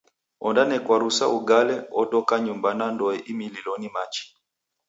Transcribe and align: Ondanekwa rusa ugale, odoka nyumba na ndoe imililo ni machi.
Ondanekwa 0.47 0.95
rusa 1.01 1.25
ugale, 1.37 1.75
odoka 2.01 2.35
nyumba 2.45 2.69
na 2.77 2.87
ndoe 2.93 3.17
imililo 3.31 3.73
ni 3.81 3.89
machi. 3.95 4.23